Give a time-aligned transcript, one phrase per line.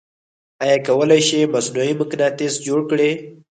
[0.63, 3.11] آیا کولی شئ مصنوعې مقناطیس جوړ کړئ؟